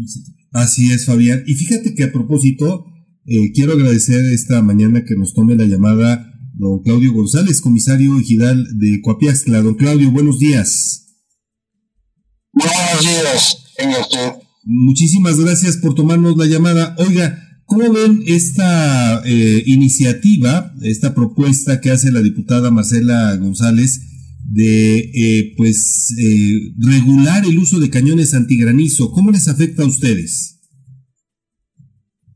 [0.00, 0.38] iniciativa.
[0.52, 1.42] Así es, Fabián.
[1.46, 2.86] Y fíjate que a propósito,
[3.26, 8.66] eh, quiero agradecer esta mañana que nos tome la llamada don Claudio González, comisario ejidal
[8.78, 9.62] de Coapiastla.
[9.62, 11.06] Don Claudio, buenos días.
[12.52, 14.40] Buenos días, señor.
[14.64, 16.94] Muchísimas gracias por tomarnos la llamada.
[16.98, 24.09] Oiga, ¿cómo ven esta eh, iniciativa, esta propuesta que hace la diputada Marcela González
[24.52, 29.12] de eh, pues eh, regular el uso de cañones antigranizo?
[29.12, 30.56] ¿Cómo les afecta a ustedes?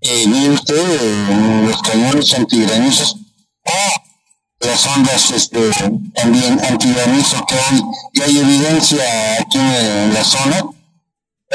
[0.00, 3.16] Eh, mire usted, los cañones antigranizos
[3.64, 5.58] o las ondas este,
[6.14, 7.80] también antigranizo que hay,
[8.12, 9.02] que hay evidencia
[9.40, 10.64] aquí en la zona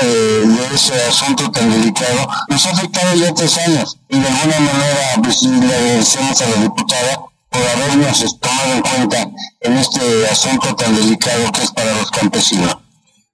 [0.01, 4.59] eh, de ese asunto tan delicado, nos ha afectado ya tres años y de alguna
[4.59, 9.31] manera pues, le agradecemos a la diputada por habernos tomado en cuenta
[9.61, 12.77] en este asunto tan delicado que es para los campesinos.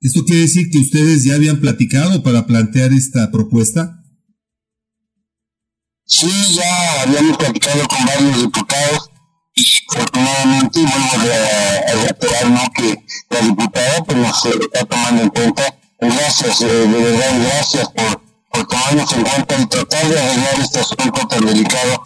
[0.02, 4.00] ¿Esto quiere decir que ustedes ya habían platicado para plantear esta propuesta?
[6.06, 9.10] Sí, ya habíamos platicado con varios diputados
[9.56, 12.62] y afortunadamente vuelvo a, reiterar ¿no?
[12.76, 18.22] que la diputada pues, nos está tomando en cuenta gracias, eh, de verdad, gracias por,
[18.52, 22.04] por tomarnos en cuenta y tratar de arreglar este asunto tan delicado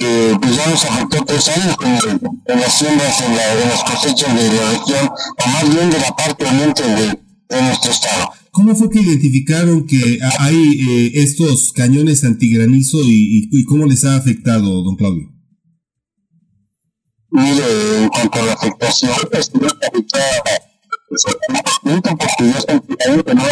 [0.00, 4.70] que pues ya nos afectó tres años en, las siembras, en, las cosechas de la
[4.70, 8.30] región, o más bien de la parte oriente de, nuestro estado.
[8.50, 14.16] ¿Cómo fue que identificaron que hay eh, estos cañones antigranizo y, y, cómo les ha
[14.16, 15.28] afectado, don Claudio?
[17.32, 20.42] Mire, en cuanto a la afectación, pues no afectada
[22.02, 23.44] porque ya que no,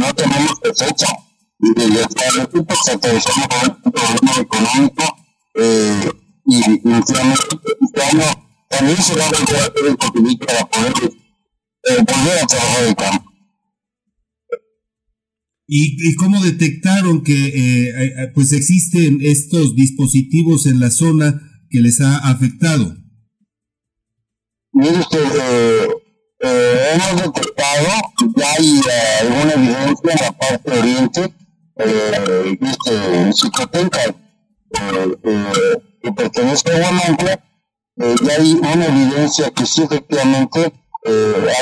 [0.00, 1.06] no tenemos cosecha.
[1.62, 3.48] Y desde el pues atravesamos
[3.84, 5.19] un problema económico
[5.54, 6.10] eh,
[6.46, 7.44] y definitivamente
[7.80, 8.24] este año
[8.68, 13.30] también se va a hacer el contenido para poder eh, volver a trabajar el campo.
[15.72, 21.40] ¿Y, ¿Y, cómo detectaron que eh, pues existen estos dispositivos en la zona
[21.70, 22.96] que les ha afectado?
[24.72, 25.88] Mire usted, eh,
[26.40, 27.88] eh, hemos detectado
[28.34, 31.34] que hay eh, alguna evidencia en la parte oriente,
[31.76, 34.14] eh, este, Chicotenca, eh, eh,
[34.72, 37.44] que pertenece a Guamantla,
[37.96, 40.72] ya hay una evidencia que sí efectivamente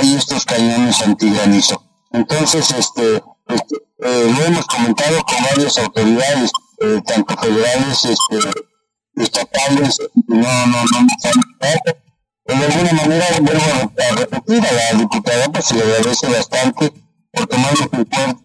[0.01, 1.83] hay estos cañones antigranizo.
[2.13, 6.51] Entonces, este, este lo hemos comentado con varias autoridades,
[7.07, 8.51] tanto federales, este,
[9.17, 11.99] estatales, no, no, no, no,
[12.49, 16.93] de alguna manera vuelvo a repetir a la diputada, pues se le agradece bastante
[17.33, 17.91] tomarlo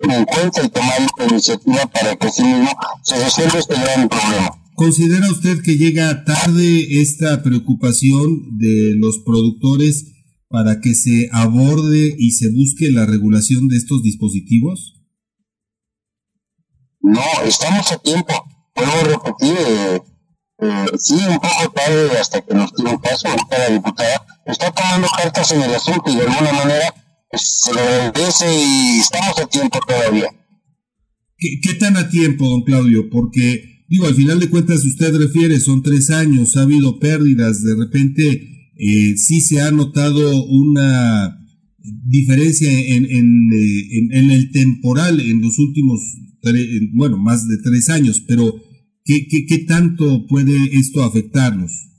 [0.01, 2.69] en cuenta y tomar esta iniciativa para que sí mismo
[3.03, 4.63] se resuelva este gran problema.
[4.75, 10.11] ¿Considera usted que llega tarde esta preocupación de los productores
[10.49, 15.01] para que se aborde y se busque la regulación de estos dispositivos?
[17.01, 18.33] No, estamos a tiempo.
[18.75, 20.01] A repetir, eh,
[20.59, 25.51] eh, sí, un poco tarde hasta que nos tiene caso, la diputada está tomando cartas
[25.51, 27.02] en el asunto y de alguna manera
[27.35, 30.27] se le agradece y estamos a tiempo todavía.
[31.37, 33.09] ¿Qué, tan a tiempo, don Claudio?
[33.09, 37.75] Porque, digo, al final de cuentas usted refiere, son tres años, ha habido pérdidas, de
[37.75, 41.37] repente eh, sí se ha notado una
[41.81, 45.99] diferencia en, en, eh, en, el temporal en los últimos,
[46.93, 48.55] bueno, más de tres años, pero
[49.05, 51.89] ¿Qué, qué, qué tanto puede esto afectarnos?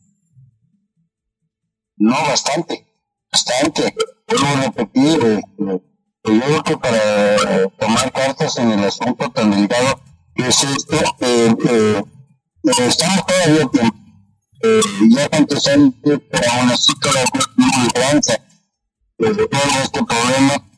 [1.96, 2.86] No, bastante,
[3.30, 3.94] bastante.
[4.34, 5.80] Puedo repetir, eh, eh,
[6.24, 10.00] yo creo que para tomar cartas en el asunto tan delicado
[10.34, 12.02] que es esto, eh, eh,
[12.64, 13.96] estamos todavía tiempo.
[14.62, 14.80] Eh,
[15.10, 18.40] ya contestando para una situación de esperanza
[19.18, 20.68] de todo este problema,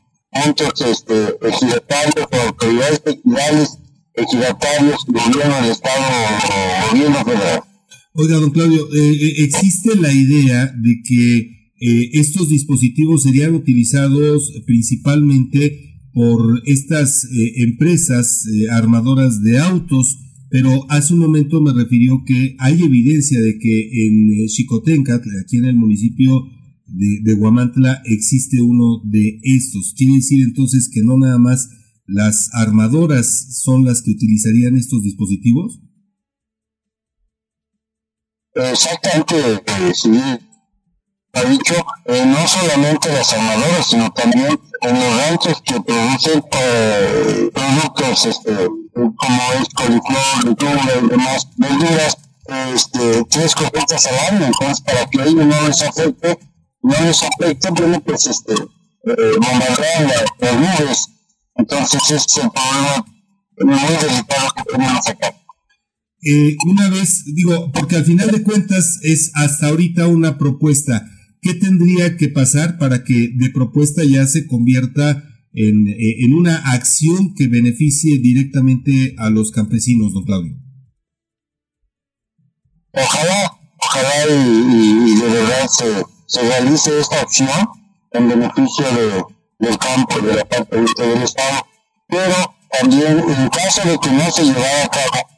[0.45, 3.79] muchos este, ejidatarios autoridades ejidales
[4.15, 6.03] ejidatarios, gobierno del Estado,
[6.91, 7.63] gobierno federal.
[8.15, 14.53] Oiga, don Claudio, eh, eh, ¿existe la idea de que eh, estos dispositivos serían utilizados
[14.67, 20.19] principalmente por estas empresas armadoras de autos?
[20.49, 25.67] Pero hace un momento me refirió que hay evidencia de que en Chicotenca, aquí en
[25.67, 26.31] el municipio
[26.87, 29.93] de, Guamantla, existe uno de estos.
[29.95, 31.69] Quiere decir entonces que no nada más
[32.07, 35.81] ¿Las armadoras son las que utilizarían estos dispositivos?
[38.55, 40.11] Exactamente, eh, sí.
[41.37, 41.75] Ha dicho,
[42.07, 48.55] eh, no solamente las armadoras, sino también en los ranchos que producen eh, productos este,
[48.95, 52.17] como es coliflor, lechuga y demás verduras,
[52.75, 56.39] este, tres cosechas al año, entonces para que ellos no les afecte,
[56.83, 58.55] no les afecte, bueno, pues este,
[59.05, 61.09] bombardean las
[61.57, 63.05] entonces es el problema
[63.59, 65.35] muy delicado que tenemos acá.
[66.23, 71.05] Eh, una vez, digo, porque al final de cuentas es hasta ahorita una propuesta.
[71.47, 75.23] ¿Qué tendría que pasar para que de propuesta ya se convierta
[75.53, 80.57] en, eh, en una acción que beneficie directamente a los campesinos, don Claudio?
[82.91, 85.85] Ojalá, ojalá y, de verdad se,
[86.27, 87.69] se, realice esta acción
[88.11, 91.65] en beneficio de, del campo, de la parte del Estado,
[92.09, 95.29] pero también en caso de que no se llevara a cabo,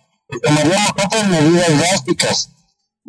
[0.43, 2.51] tomaríamos otras medidas drásticas.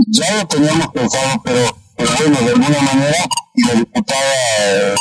[0.10, 3.26] Ya lo teníamos pensado, pero, pero bueno, de alguna manera,
[3.56, 4.96] y la diputada, eh,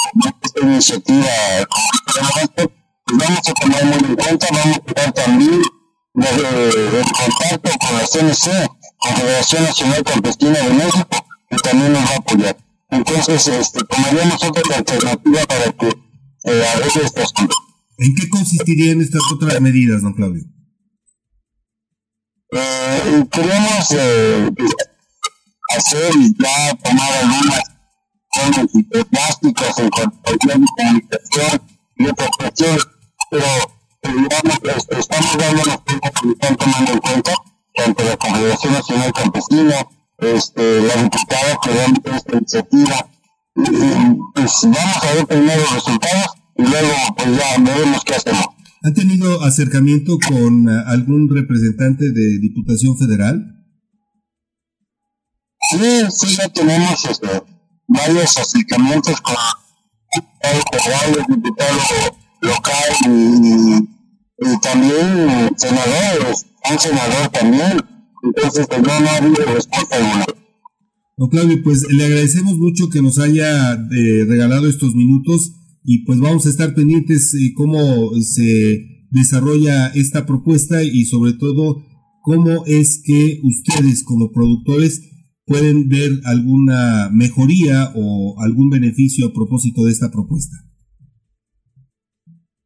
[0.45, 1.29] esta iniciativa,
[2.05, 2.69] pues
[3.12, 5.62] vamos a tomar muy en cuenta, vamos a tomar también
[6.15, 8.69] el contacto con la CNC,
[8.99, 12.56] Confederación Nacional Campesina de México, que también nos va a apoyar.
[12.91, 17.56] Entonces, este, tomaríamos otra alternativa para que eh, arregle estas cosas.
[17.99, 20.43] ¿En qué consistirían estas otras medidas, don Claudio?
[22.51, 24.51] Eh, queremos eh,
[25.79, 27.63] hacer y ya tomar algunas
[28.35, 28.67] formas
[29.11, 31.63] plásticas en cuanto a comunicación
[31.97, 32.87] y otras cuestiones,
[33.31, 33.45] pero
[34.03, 37.33] digamos, este, estamos las cosas que están tomando en cuenta,
[37.75, 39.87] tanto la Confederación Nacional Campesina,
[40.19, 43.09] este, la diputada que da esta iniciativa,
[43.57, 43.63] y,
[44.35, 46.27] pues vamos a ver primero los resultados
[46.57, 48.47] y luego pues ya veremos qué hacemos.
[48.83, 53.57] ¿Han tenido acercamiento con uh, algún representante de Diputación Federal?
[55.70, 55.79] Sí,
[56.11, 57.29] sí, ya tenemos este,
[57.88, 59.35] varios acercamientos con
[60.73, 67.81] federales, diputados local y, y, también senadores, un senador también.
[68.23, 70.26] Entonces, pues, no ha habido respuesta alguna.
[71.19, 75.53] Don Claudio, pues le agradecemos mucho que nos haya eh, regalado estos minutos
[75.85, 81.82] y pues vamos a estar pendientes eh, cómo se desarrolla esta propuesta y sobre todo
[82.23, 85.03] cómo es que ustedes como productores
[85.49, 90.56] pueden ver alguna mejoría o algún beneficio a propósito de esta propuesta.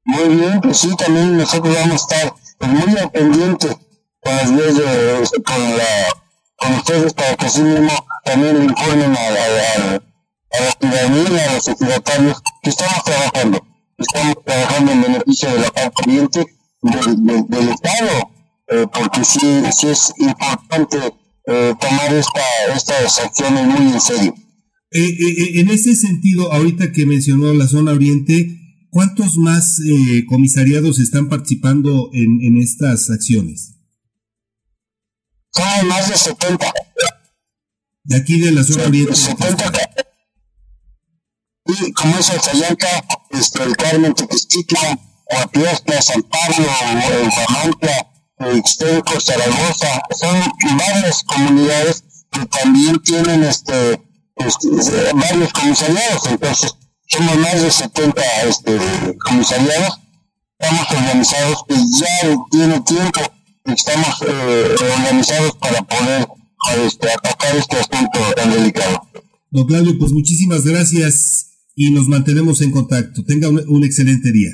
[0.05, 2.34] Muy bien, pues sí, también nosotros vamos a estar
[2.69, 6.08] muy al pendiente de, con, la,
[6.56, 7.90] con ustedes para que sí mismo
[8.25, 13.67] también informen a, a, a la ciudadanía, a los ejidatarios, que estamos trabajando,
[13.99, 16.28] estamos trabajando en beneficio de la parte del,
[17.26, 18.31] del, del Estado,
[18.69, 20.99] eh, porque sí, sí es importante
[21.46, 24.34] eh, tomar esta, estas acciones muy en serio.
[24.90, 28.58] Eh, eh, en ese sentido, ahorita que mencionó la zona oriente,
[28.90, 33.74] ¿cuántos más eh, comisariados están participando en, en estas acciones?
[35.50, 36.72] Son más de 70.
[38.04, 39.14] De aquí de la zona oriente.
[39.14, 39.72] 70,
[41.64, 42.88] y como es Alzayanca,
[43.30, 44.98] este, el Carmen Tequesquitla,
[45.30, 48.12] Guapiasca, San Pablo, Jamantla,
[48.50, 50.40] Ixtenco, Zaragoza, son
[50.76, 54.00] varias comunidades que también tienen este,
[54.36, 54.68] este,
[55.14, 56.74] varios comisariados, entonces
[57.08, 58.78] somos más de 70 este,
[59.24, 60.00] comisariados,
[60.58, 63.20] estamos organizados que ya tiene tiempo,
[63.66, 66.26] estamos eh, organizados para poder
[66.86, 69.08] este, atacar este asunto tan delicado.
[69.50, 73.24] Don Claudio, pues muchísimas gracias y nos mantenemos en contacto.
[73.24, 74.52] Tenga un excelente día.